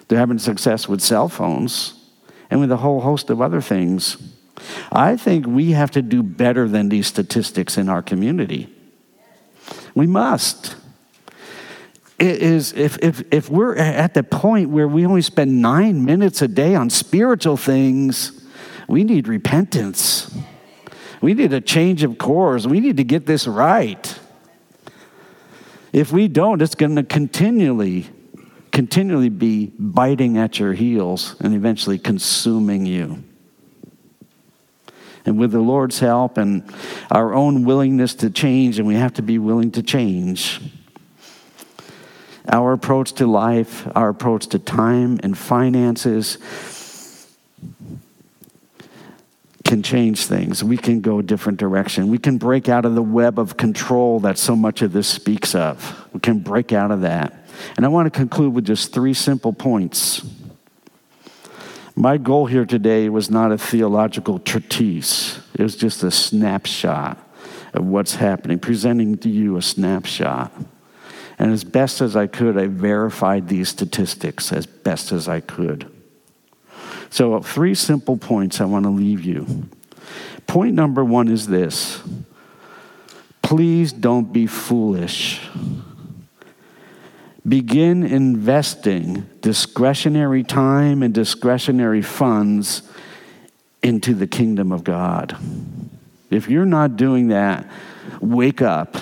[0.08, 1.95] they're having success with cell phones,
[2.50, 4.16] and with a whole host of other things.
[4.90, 8.72] I think we have to do better than these statistics in our community.
[9.94, 10.76] We must.
[12.18, 16.40] It is if, if, if we're at the point where we only spend nine minutes
[16.40, 18.46] a day on spiritual things,
[18.88, 20.34] we need repentance.
[21.20, 22.66] We need a change of course.
[22.66, 24.18] We need to get this right.
[25.92, 28.08] If we don't, it's going to continually,
[28.76, 33.24] continually be biting at your heels and eventually consuming you.
[35.24, 36.62] And with the Lord's help and
[37.10, 40.60] our own willingness to change, and we have to be willing to change,
[42.46, 46.36] our approach to life, our approach to time and finances
[49.64, 50.62] can change things.
[50.62, 52.08] We can go a different direction.
[52.08, 55.54] We can break out of the web of control that so much of this speaks
[55.54, 56.06] of.
[56.12, 57.45] We can break out of that.
[57.76, 60.24] And I want to conclude with just three simple points.
[61.94, 67.18] My goal here today was not a theological treatise, it was just a snapshot
[67.72, 70.52] of what's happening, presenting to you a snapshot.
[71.38, 75.90] And as best as I could, I verified these statistics as best as I could.
[77.10, 79.68] So, three simple points I want to leave you.
[80.46, 82.02] Point number one is this
[83.42, 85.40] please don't be foolish
[87.46, 92.82] begin investing discretionary time and discretionary funds
[93.82, 95.36] into the kingdom of God.
[96.30, 97.70] If you're not doing that,
[98.20, 98.96] wake up.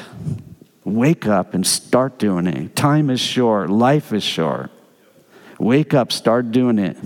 [0.84, 2.76] Wake up and start doing it.
[2.76, 4.70] Time is short, life is short.
[5.58, 6.98] Wake up, start doing it.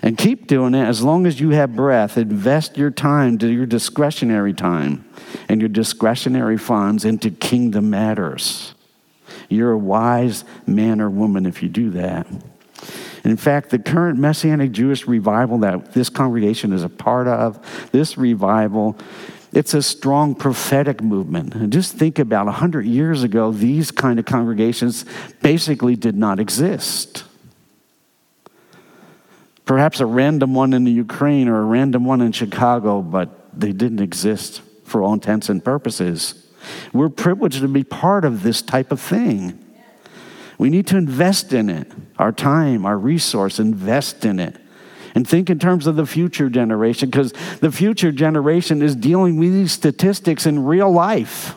[0.00, 2.16] And keep doing it as long as you have breath.
[2.16, 5.04] Invest your time your discretionary time
[5.48, 8.73] and your discretionary funds into kingdom matters.
[9.48, 12.26] You're a wise man or woman if you do that.
[13.24, 17.58] In fact, the current Messianic Jewish revival that this congregation is a part of,
[17.90, 18.98] this revival,
[19.52, 21.54] it's a strong prophetic movement.
[21.54, 25.06] And just think about 100 years ago, these kind of congregations
[25.40, 27.24] basically did not exist.
[29.64, 33.72] Perhaps a random one in the Ukraine or a random one in Chicago, but they
[33.72, 36.43] didn't exist for all intents and purposes.
[36.92, 39.58] We're privileged to be part of this type of thing.
[40.58, 44.56] We need to invest in it, our time, our resource, invest in it.
[45.14, 49.52] And think in terms of the future generation, because the future generation is dealing with
[49.52, 51.54] these statistics in real life.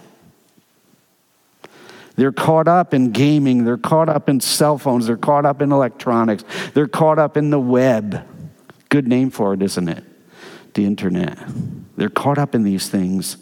[2.16, 5.72] They're caught up in gaming, they're caught up in cell phones, they're caught up in
[5.72, 6.44] electronics,
[6.74, 8.28] they're caught up in the web.
[8.90, 10.04] Good name for it, isn't it?
[10.74, 11.38] The internet.
[11.96, 13.38] They're caught up in these things.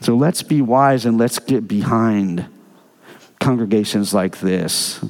[0.00, 2.46] So let's be wise and let's get behind
[3.40, 5.04] congregations like this.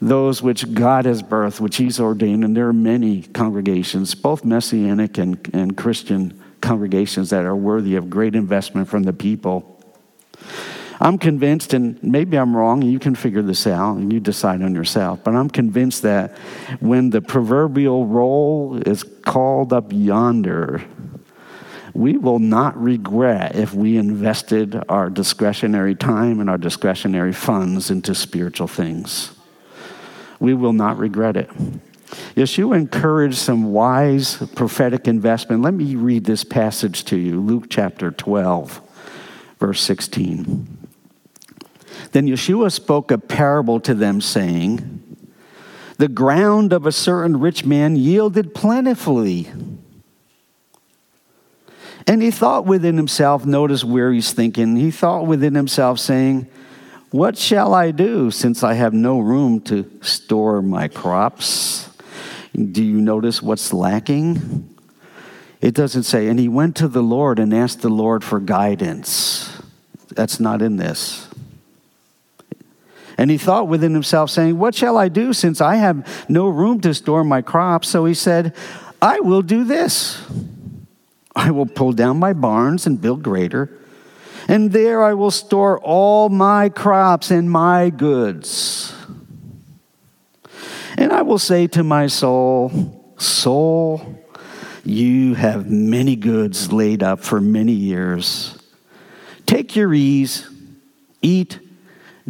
[0.00, 5.18] Those which God has birthed, which He's ordained, and there are many congregations, both Messianic
[5.18, 9.76] and, and Christian congregations, that are worthy of great investment from the people.
[11.02, 14.74] I'm convinced, and maybe I'm wrong, you can figure this out and you decide on
[14.74, 16.36] yourself, but I'm convinced that
[16.80, 20.82] when the proverbial roll is called up yonder,
[21.94, 28.14] we will not regret if we invested our discretionary time and our discretionary funds into
[28.14, 29.32] spiritual things.
[30.38, 31.50] We will not regret it.
[32.34, 35.62] Yeshua encouraged some wise prophetic investment.
[35.62, 38.80] Let me read this passage to you Luke chapter 12,
[39.58, 40.78] verse 16.
[42.12, 45.18] Then Yeshua spoke a parable to them, saying,
[45.98, 49.48] The ground of a certain rich man yielded plentifully.
[52.10, 56.48] And he thought within himself, notice where he's thinking, he thought within himself, saying,
[57.12, 61.88] What shall I do since I have no room to store my crops?
[62.52, 64.76] Do you notice what's lacking?
[65.60, 69.62] It doesn't say, and he went to the Lord and asked the Lord for guidance.
[70.08, 71.28] That's not in this.
[73.16, 76.80] And he thought within himself, saying, What shall I do since I have no room
[76.80, 77.88] to store my crops?
[77.88, 78.52] So he said,
[79.00, 80.20] I will do this.
[81.34, 83.70] I will pull down my barns and build greater,
[84.48, 88.94] and there I will store all my crops and my goods.
[90.96, 94.24] And I will say to my soul, Soul,
[94.84, 98.58] you have many goods laid up for many years.
[99.46, 100.48] Take your ease,
[101.22, 101.58] eat,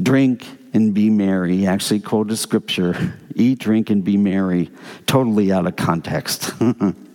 [0.01, 1.59] drink, and be merry.
[1.59, 4.71] He actually quoted scripture eat, drink, and be merry,
[5.07, 6.53] totally out of context.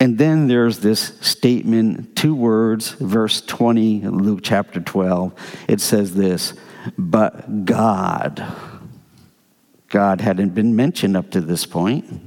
[0.00, 5.32] And then there's this statement, two words, verse 20, Luke chapter 12.
[5.66, 6.54] It says this,
[6.96, 8.44] but God.
[9.88, 12.22] God hadn't been mentioned up to this point.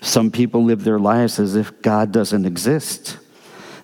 [0.00, 3.18] Some people live their lives as if God doesn't exist.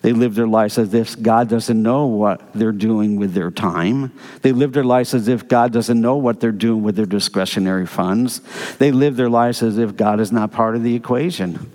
[0.00, 4.12] They live their lives as if God doesn't know what they're doing with their time.
[4.42, 7.86] They live their lives as if God doesn't know what they're doing with their discretionary
[7.86, 8.40] funds.
[8.78, 11.70] They live their lives as if God is not part of the equation.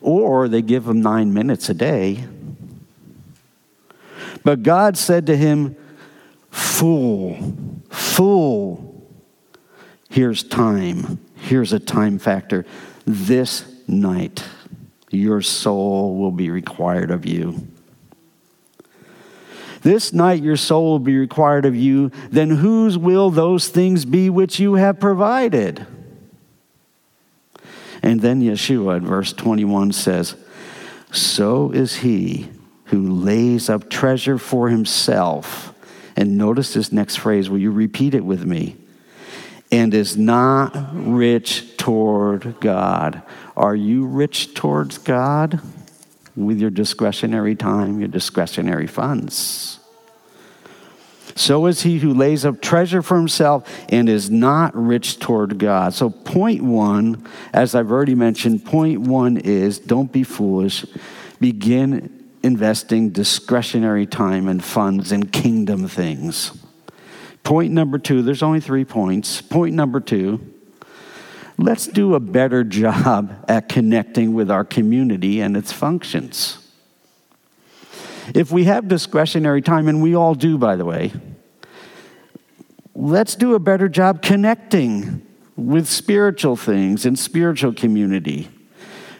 [0.00, 2.24] Or they give him nine minutes a day.
[4.44, 5.76] But God said to him,
[6.50, 7.36] Fool,
[7.90, 9.06] fool,
[10.08, 11.20] here's time.
[11.36, 12.64] Here's a time factor.
[13.04, 14.44] This night
[15.10, 17.66] your soul will be required of you.
[19.82, 24.28] This night your soul will be required of you, then whose will those things be
[24.28, 25.86] which you have provided?
[28.08, 30.34] And then Yeshua in verse 21 says,
[31.12, 32.48] So is he
[32.84, 35.74] who lays up treasure for himself.
[36.16, 37.50] And notice this next phrase.
[37.50, 38.76] Will you repeat it with me?
[39.70, 43.20] And is not rich toward God.
[43.54, 45.60] Are you rich towards God
[46.34, 49.77] with your discretionary time, your discretionary funds?
[51.38, 55.94] So is he who lays up treasure for himself and is not rich toward God.
[55.94, 60.84] So, point one, as I've already mentioned, point one is don't be foolish.
[61.38, 66.58] Begin investing discretionary time and funds in kingdom things.
[67.44, 69.40] Point number two, there's only three points.
[69.40, 70.40] Point number two,
[71.56, 76.67] let's do a better job at connecting with our community and its functions.
[78.34, 81.12] If we have discretionary time, and we all do, by the way,
[82.94, 85.26] let's do a better job connecting
[85.56, 88.48] with spiritual things and spiritual community.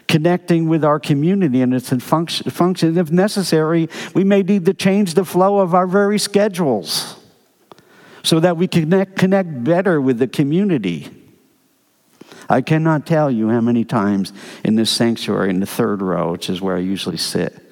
[0.07, 2.97] Connecting with our community and its function.
[2.97, 7.15] If necessary, we may need to change the flow of our very schedules
[8.23, 11.09] so that we connect, connect better with the community.
[12.49, 14.33] I cannot tell you how many times
[14.63, 17.68] in this sanctuary, in the third row, which is where I usually sit,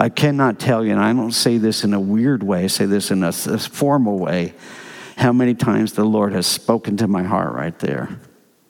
[0.00, 2.86] I cannot tell you, and I don't say this in a weird way, I say
[2.86, 4.54] this in a, a formal way,
[5.18, 8.08] how many times the Lord has spoken to my heart right there.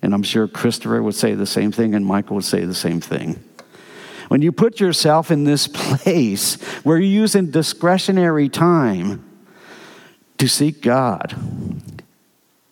[0.02, 3.00] And I'm sure Christopher would say the same thing, and Michael would say the same
[3.00, 3.38] thing.
[4.26, 9.24] When you put yourself in this place where you're using discretionary time
[10.38, 11.36] to seek God,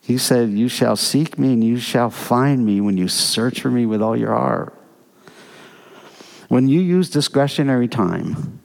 [0.02, 3.70] he said, You shall seek me and you shall find me when you search for
[3.70, 4.78] me with all your heart.
[6.49, 8.61] When you use discretionary time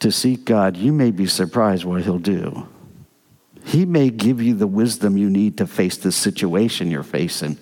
[0.00, 2.68] to seek God, you may be surprised what He'll do.
[3.64, 7.58] He may give you the wisdom you need to face the situation you're facing.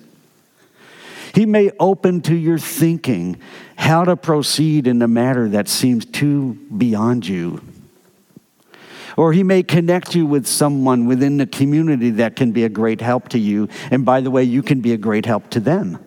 [1.33, 3.37] He may open to your thinking
[3.75, 7.61] how to proceed in a matter that seems too beyond you.
[9.17, 13.01] Or he may connect you with someone within the community that can be a great
[13.01, 13.67] help to you.
[13.91, 15.99] And by the way, you can be a great help to them.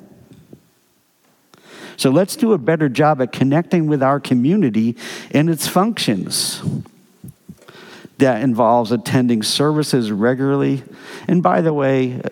[2.01, 4.97] So let's do a better job at connecting with our community
[5.33, 6.63] and its functions.
[8.17, 10.83] That involves attending services regularly.
[11.29, 12.23] And by the way,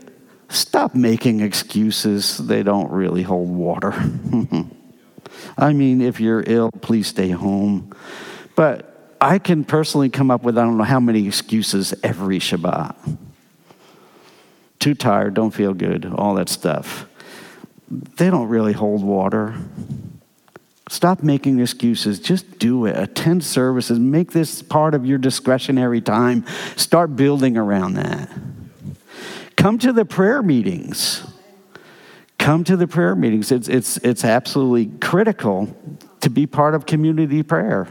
[0.49, 3.93] stop making excuses, they don't really hold water.
[5.59, 7.95] I mean, if you're ill, please stay home.
[8.57, 13.19] But I can personally come up with I don't know how many excuses every Shabbat.
[14.79, 17.07] Too tired, don't feel good, all that stuff.
[17.91, 19.55] They don't really hold water.
[20.89, 22.19] Stop making excuses.
[22.19, 22.97] Just do it.
[22.97, 23.99] Attend services.
[23.99, 26.47] Make this part of your discretionary time.
[26.77, 28.31] Start building around that.
[29.57, 31.23] Come to the prayer meetings.
[32.39, 33.53] Come to the prayer meetings.
[33.53, 35.77] It's, it's, it's absolutely critical
[36.21, 37.89] to be part of community prayer.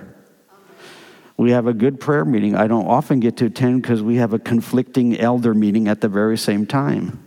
[1.36, 2.56] We have a good prayer meeting.
[2.56, 6.10] I don't often get to attend because we have a conflicting elder meeting at the
[6.10, 7.27] very same time.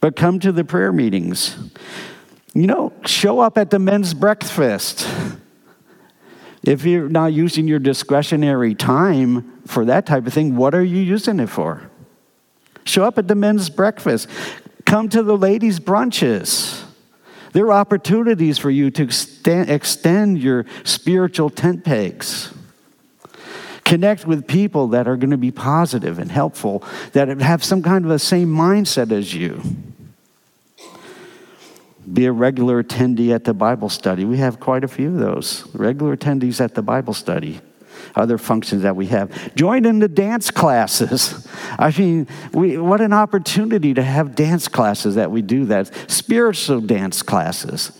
[0.00, 1.56] But come to the prayer meetings.
[2.54, 5.08] You know, show up at the men's breakfast.
[6.62, 10.98] If you're not using your discretionary time for that type of thing, what are you
[10.98, 11.90] using it for?
[12.84, 14.28] Show up at the men's breakfast.
[14.84, 16.84] Come to the ladies' brunches.
[17.52, 22.52] There are opportunities for you to extend, your spiritual tent pegs.
[23.88, 26.84] Connect with people that are going to be positive and helpful,
[27.14, 29.62] that have some kind of the same mindset as you.
[32.12, 34.26] Be a regular attendee at the Bible study.
[34.26, 35.66] We have quite a few of those.
[35.74, 37.62] Regular attendees at the Bible study
[38.14, 39.54] other functions that we have.
[39.54, 41.48] Join in the dance classes.
[41.78, 46.82] I mean, we, what an opportunity to have dance classes that we do that, spiritual
[46.82, 47.92] dance classes.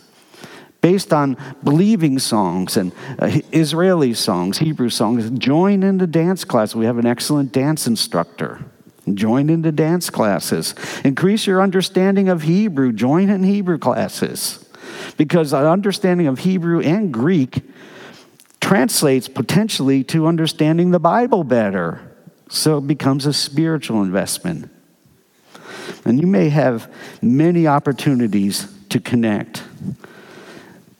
[0.81, 5.29] Based on believing songs and uh, Israeli songs, Hebrew songs.
[5.31, 6.73] Join in the dance class.
[6.73, 8.63] We have an excellent dance instructor.
[9.13, 10.75] Join in the dance classes.
[11.03, 12.91] Increase your understanding of Hebrew.
[12.91, 14.65] Join in Hebrew classes.
[15.17, 17.61] Because an understanding of Hebrew and Greek
[18.61, 22.01] translates potentially to understanding the Bible better.
[22.49, 24.69] So it becomes a spiritual investment.
[26.05, 29.63] And you may have many opportunities to connect.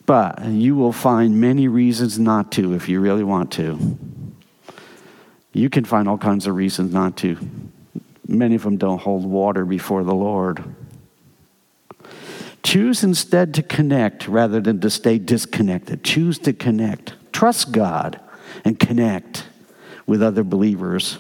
[0.10, 3.96] But you will find many reasons not to if you really want to.
[5.54, 7.38] You can find all kinds of reasons not to.
[8.28, 10.64] Many of them don't hold water before the Lord.
[12.64, 16.04] Choose instead to connect rather than to stay disconnected.
[16.04, 17.14] Choose to connect.
[17.32, 18.20] Trust God
[18.66, 19.46] and connect
[20.08, 21.20] with other believers.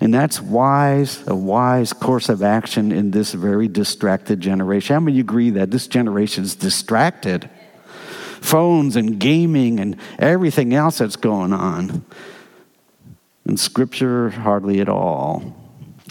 [0.00, 4.94] And that's wise, a wise course of action in this very distracted generation.
[4.94, 7.48] How many agree that this generation is distracted?
[8.42, 12.04] Phones and gaming and everything else that's going on.
[13.44, 15.56] And scripture, hardly at all.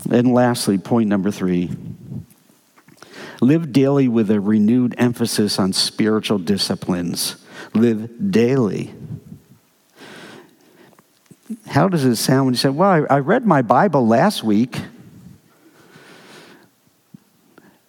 [0.09, 1.69] And lastly, point number three
[3.41, 7.35] live daily with a renewed emphasis on spiritual disciplines.
[7.73, 8.93] Live daily.
[11.67, 14.79] How does it sound when you say, Well, I, read my Bible last week?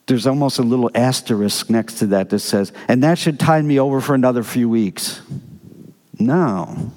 [0.06, 3.78] There's almost a little asterisk next to that that says, and that should tide me
[3.78, 5.22] over for another few weeks.
[6.18, 6.92] No.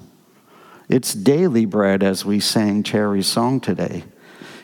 [0.88, 4.04] It's daily bread, as we sang Cherry's song today.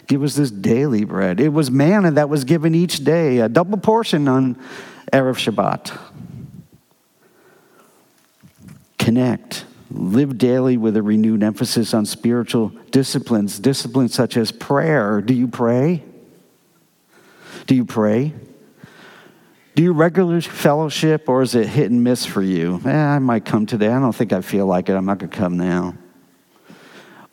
[0.07, 1.41] Give us this daily bread.
[1.41, 4.57] It was manna that was given each day, a double portion on
[5.13, 5.97] Erev Shabbat.
[8.99, 9.65] Connect.
[9.91, 15.21] Live daily with a renewed emphasis on spiritual disciplines, disciplines such as prayer.
[15.21, 16.03] Do you pray?
[17.73, 18.35] Do you pray?
[19.75, 22.83] Do you regular fellowship or is it hit and miss for you?
[22.85, 23.89] Eh, I might come today.
[23.89, 24.93] I don't think I feel like it.
[24.93, 25.95] I'm not going to come now.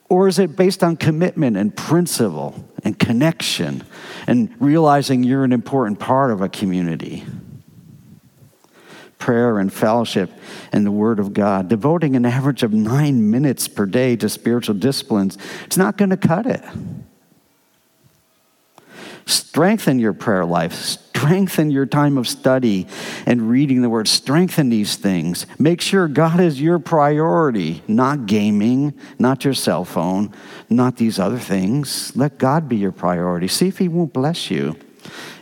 [0.07, 3.83] Or is it based on commitment and principle and connection
[4.27, 7.25] and realizing you're an important part of a community?
[9.17, 10.31] Prayer and fellowship
[10.71, 14.75] and the Word of God, devoting an average of nine minutes per day to spiritual
[14.75, 16.63] disciplines, it's not going to cut it.
[19.25, 20.73] Strengthen your prayer life.
[20.73, 22.87] Strengthen your time of study
[23.25, 24.07] and reading the word.
[24.07, 25.45] Strengthen these things.
[25.57, 30.33] Make sure God is your priority, not gaming, not your cell phone,
[30.69, 32.15] not these other things.
[32.15, 33.47] Let God be your priority.
[33.49, 34.77] See if He won't bless you.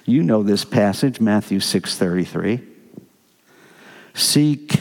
[0.05, 2.61] You know this passage, Matthew 6:33.
[4.13, 4.79] Seek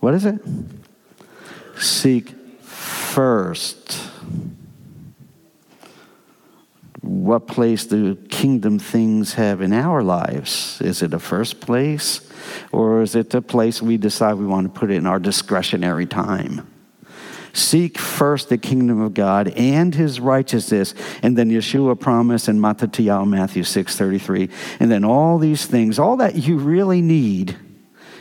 [0.00, 0.40] What is it?
[1.76, 4.09] Seek first
[7.00, 10.80] what place do kingdom things have in our lives?
[10.80, 12.20] Is it a first place,
[12.72, 16.06] or is it a place we decide we want to put it in our discretionary
[16.06, 16.66] time?
[17.52, 20.94] Seek first the kingdom of God and his righteousness.
[21.22, 24.50] And then Yeshua promised in Matthew 6.33.
[24.78, 27.56] And then all these things, all that you really need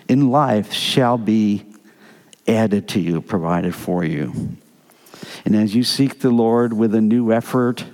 [0.08, 1.66] in life shall be
[2.48, 4.58] added to you, provided for you.
[5.46, 7.86] And as you seek the Lord with a new effort,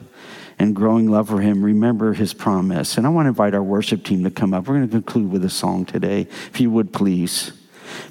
[0.58, 2.98] and growing love for Him, remember His promise.
[2.98, 4.68] And I want to invite our worship team to come up.
[4.68, 7.52] We're going to conclude with a song today, if you would please.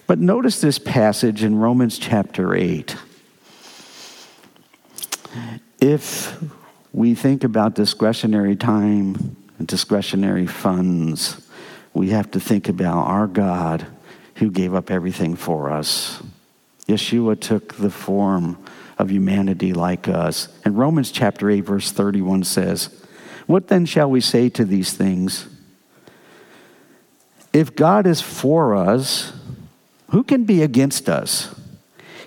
[0.07, 2.97] But notice this passage in Romans chapter 8.
[5.81, 6.43] If
[6.93, 11.47] we think about discretionary time and discretionary funds,
[11.93, 13.87] we have to think about our God
[14.37, 16.23] who gave up everything for us.
[16.89, 18.63] Yeshua took the form
[18.99, 20.49] of humanity like us.
[20.65, 22.91] And Romans chapter 8, verse 31 says,
[23.47, 25.49] What then shall we say to these things?
[27.53, 29.33] If God is for us,
[30.11, 31.55] who can be against us?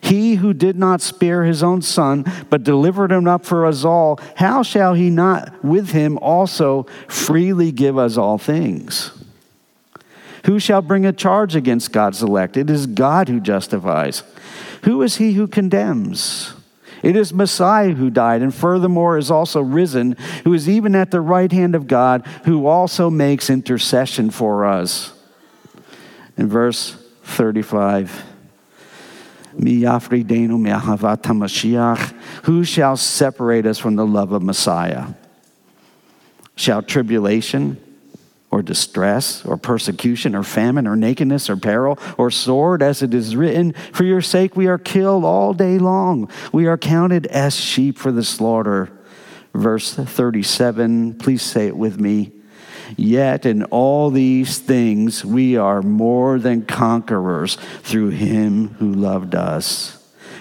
[0.01, 4.19] He who did not spare his own son, but delivered him up for us all,
[4.35, 9.11] how shall he not with him also freely give us all things?
[10.45, 12.55] Who shall bring a charge against God's elect?
[12.55, 14.23] It is God who justifies.
[14.83, 16.53] Who is he who condemns?
[17.07, 21.21] It is Messiah who died, and furthermore is also risen, who is even at the
[21.21, 25.13] right hand of God, who also makes intercession for us.
[26.35, 28.25] In verse 35,
[32.43, 35.07] who shall separate us from the love of Messiah?
[36.57, 37.81] Shall tribulation
[38.57, 43.35] or distress or persecution or famine or nakedness or peril or sword, as it is
[43.35, 46.27] written, For your sake we are killed all day long.
[46.51, 48.89] We are counted as sheep for the slaughter.
[49.53, 52.31] Verse 37, please say it with me.
[52.95, 59.96] Yet in all these things we are more than conquerors through him who loved us.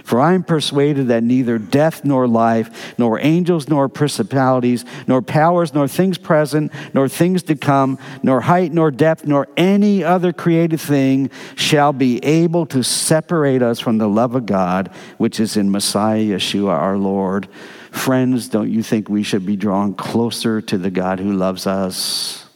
[0.07, 5.75] For I am persuaded that neither death nor life, nor angels nor principalities, nor powers,
[5.75, 10.81] nor things present, nor things to come, nor height, nor depth, nor any other created
[10.81, 15.73] thing shall be able to separate us from the love of God, which is in
[15.73, 17.49] Messiah Yeshua our Lord.
[17.91, 22.49] Friends, don't you think we should be drawn closer to the God who loves us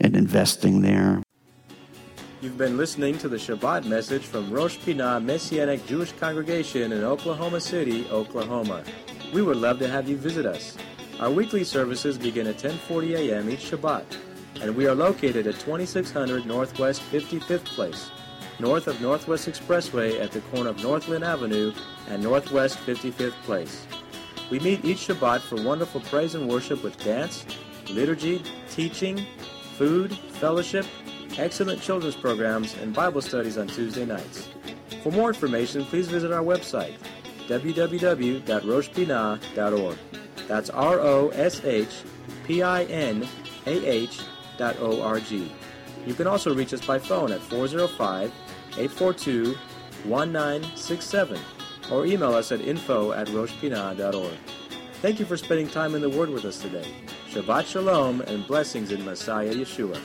[0.00, 1.22] and investing there?
[2.42, 7.60] You've been listening to the Shabbat message from Rosh Pinah Messianic Jewish Congregation in Oklahoma
[7.60, 8.82] City, Oklahoma.
[9.34, 10.74] We would love to have you visit us.
[11.18, 13.50] Our weekly services begin at 10:40 a.m.
[13.50, 14.04] each Shabbat,
[14.62, 18.10] and we are located at 2600 Northwest 55th Place,
[18.58, 21.74] north of Northwest Expressway at the corner of Northland Avenue
[22.08, 23.86] and Northwest 55th Place.
[24.50, 27.44] We meet each Shabbat for wonderful praise and worship with dance,
[27.90, 29.26] liturgy, teaching,
[29.76, 30.86] food, fellowship,
[31.38, 34.48] excellent children's programs, and Bible studies on Tuesday nights.
[35.02, 36.94] For more information, please visit our website,
[37.46, 39.98] www.roshpinah.org.
[40.48, 42.02] That's R O S H
[42.44, 43.28] P I N
[43.66, 44.20] A H
[44.58, 45.52] dot O R G.
[46.06, 48.32] You can also reach us by phone at 405
[48.78, 49.54] 842
[50.04, 51.38] 1967
[51.90, 54.32] or email us at info at roshpinah.org.
[55.02, 56.86] Thank you for spending time in the Word with us today.
[57.30, 59.98] Shabbat Shalom and blessings in Messiah Yeshua.